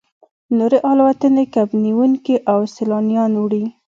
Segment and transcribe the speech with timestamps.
[0.57, 3.63] نورې الوتنې کب نیونکي او سیلانیان وړي